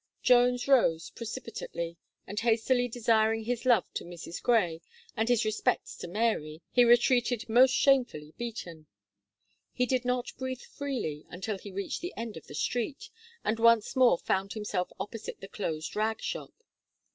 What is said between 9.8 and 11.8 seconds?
did not breathe freely until he